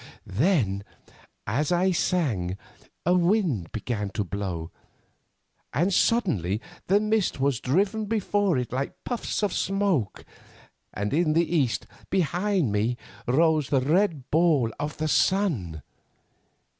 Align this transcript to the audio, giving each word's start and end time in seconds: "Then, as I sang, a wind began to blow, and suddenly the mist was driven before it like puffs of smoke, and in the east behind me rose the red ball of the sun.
"Then, 0.25 0.83
as 1.45 1.71
I 1.71 1.91
sang, 1.91 2.57
a 3.05 3.13
wind 3.13 3.71
began 3.71 4.09
to 4.13 4.23
blow, 4.23 4.71
and 5.75 5.93
suddenly 5.93 6.59
the 6.87 6.99
mist 6.99 7.39
was 7.39 7.59
driven 7.59 8.05
before 8.05 8.57
it 8.57 8.73
like 8.73 9.03
puffs 9.03 9.43
of 9.43 9.53
smoke, 9.53 10.25
and 10.91 11.13
in 11.13 11.33
the 11.33 11.55
east 11.55 11.85
behind 12.09 12.71
me 12.71 12.97
rose 13.27 13.69
the 13.69 13.79
red 13.81 14.31
ball 14.31 14.71
of 14.79 14.97
the 14.97 15.07
sun. 15.07 15.83